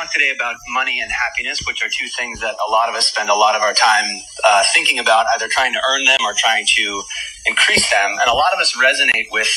[0.00, 3.08] talk today about money and happiness, which are two things that a lot of us
[3.08, 4.04] spend a lot of our time
[4.48, 7.02] uh, thinking about, either trying to earn them or trying to
[7.46, 8.10] increase them.
[8.20, 9.48] And a lot of us resonate with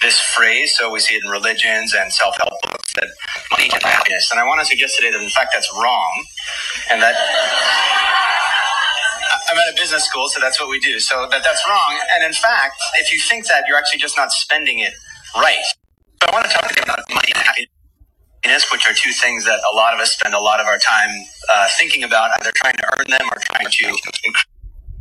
[0.00, 0.76] this phrase.
[0.76, 3.08] So we see it in religions and self help books that
[3.50, 4.30] money buy happiness.
[4.30, 6.24] And I want to suggest today that in fact that's wrong,
[6.90, 7.14] and that.
[9.50, 11.00] I'm at a business school, so that's what we do.
[11.00, 11.98] So that that's wrong.
[12.14, 14.92] And in fact, if you think that, you're actually just not spending it
[15.34, 15.64] right.
[16.22, 17.57] So I want to talk about money and happiness
[18.88, 21.10] are two things that a lot of us spend a lot of our time
[21.52, 23.86] uh, thinking about, either trying to earn them or trying to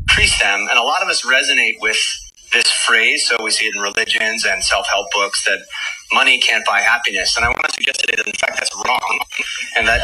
[0.09, 0.67] increase them.
[0.69, 1.97] And a lot of us resonate with
[2.53, 3.27] this phrase.
[3.27, 5.59] So we see it in religions and self help books that
[6.13, 7.35] money can't buy happiness.
[7.37, 9.19] And I want to suggest today that in fact that's wrong,
[9.77, 10.01] and that.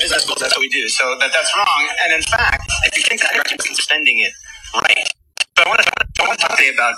[0.00, 0.88] Business that's what we do.
[0.88, 1.88] So that that's wrong.
[2.04, 4.32] And in fact, if you think that you're spending it
[4.74, 5.06] right.
[5.56, 5.92] So I want to,
[6.22, 6.94] I want to talk today about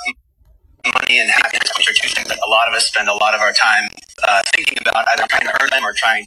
[0.86, 3.34] money and happiness, which are two things that a lot of us spend a lot
[3.34, 3.88] of our time
[4.26, 6.26] uh, thinking about, either trying to earn them or trying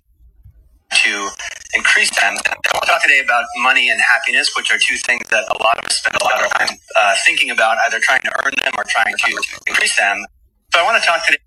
[0.92, 1.30] to
[1.74, 2.38] increase them.
[2.74, 5.86] I'll talk today about money and happiness, which are two things that a lot of
[5.86, 8.84] us spend a lot of time uh, thinking about, either trying to earn them or
[8.88, 10.26] trying to increase them.
[10.74, 11.38] So I want to talk today.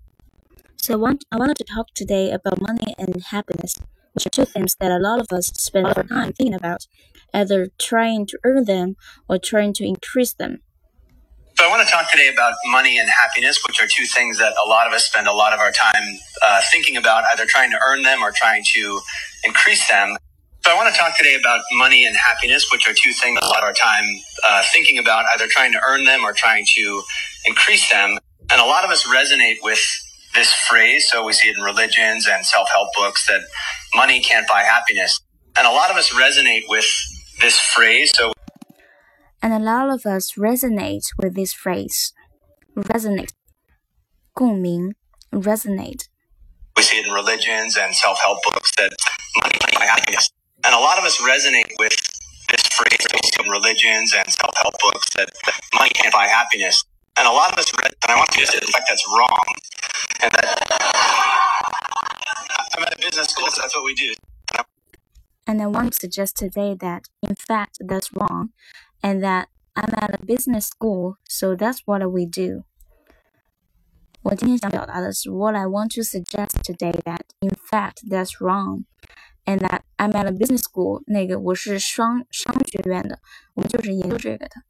[0.77, 3.75] So I want I wanted to talk today about money and happiness,
[4.13, 6.87] which are two things that a lot of us spend our time thinking about,
[7.33, 8.95] either trying to earn them
[9.27, 10.61] or trying to increase them.
[11.89, 15.05] Talk today about money and happiness, which are two things that a lot of us
[15.05, 18.31] spend a lot of our time uh, thinking about, either trying to earn them or
[18.31, 19.01] trying to
[19.43, 20.15] increase them.
[20.63, 23.45] So I want to talk today about money and happiness, which are two things a
[23.47, 24.03] lot of our time
[24.45, 27.01] uh, thinking about, either trying to earn them or trying to
[27.45, 28.19] increase them.
[28.51, 29.81] And a lot of us resonate with
[30.35, 31.09] this phrase.
[31.09, 33.41] So we see it in religions and self-help books that
[33.95, 35.19] money can't buy happiness.
[35.57, 36.85] And a lot of us resonate with
[37.41, 38.11] this phrase.
[38.15, 38.31] So
[39.41, 42.13] and a lot of us resonate with this phrase.
[42.75, 43.33] Resonate.
[44.33, 44.95] 共鸣
[45.33, 46.07] resonate.
[46.77, 48.91] We see it in religions and self-help books that
[49.41, 50.31] money can buy happiness.
[50.63, 51.95] And a lot of us resonate with
[52.49, 53.05] this phrase
[53.39, 55.29] in religions and self-help books that
[55.73, 56.85] money can't buy happiness.
[57.17, 59.45] And a lot of us, and I want to say, in fact, that's wrong.
[60.21, 60.47] And that
[62.77, 64.13] I'm at a business school, so that's what we do.
[65.45, 68.51] And I want to suggest today that, in fact, that's wrong
[69.02, 72.64] and that I'm at a business school, so that's what we do.
[74.22, 78.84] 我今天想表达的是，What I want to suggest today that in fact that's wrong,
[79.44, 81.02] and that I'm at a business school。
[81.06, 83.20] 那个我是商商学院的，
[83.54, 84.62] 我们就是研究这个的。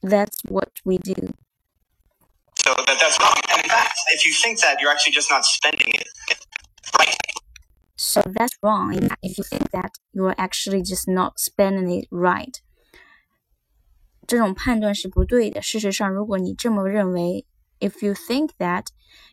[0.00, 1.34] That's what we do.
[2.62, 3.34] So that, that's wrong.
[3.50, 6.15] And in fact, if you think that, you're actually just not spending it right.
[8.16, 12.56] So that's wrong if you think that you're actually just not spending it right.
[14.26, 15.60] 这种判断是不对的。
[15.60, 17.44] 事实上，如果你这么认为，
[17.80, 18.86] if you think that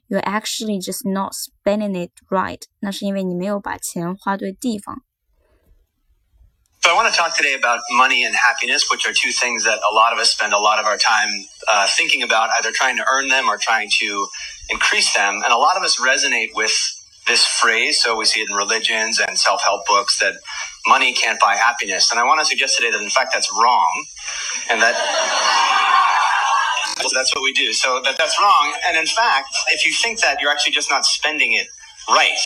[0.08, 5.04] you're actually just not spending it right，那是因为你没有把钱花对地方。
[6.82, 9.94] So I want to talk today about money and happiness, which are two things that a
[9.94, 11.30] lot of us spend a lot of our time
[11.72, 14.28] uh, thinking about, either trying to earn them or trying to
[14.70, 15.44] increase them.
[15.44, 16.74] And a lot of us resonate with
[17.27, 18.03] this phrase.
[18.03, 20.35] So we see it in religions and self help books that
[20.89, 22.11] money can't buy happiness.
[22.11, 24.05] And I want to suggest today that in fact that's wrong,
[24.71, 24.97] and that.
[27.15, 27.73] That's what we do.
[27.73, 28.75] So that that's wrong.
[28.89, 31.67] And in fact, if you think that, you're actually just not spending it
[32.09, 32.39] right.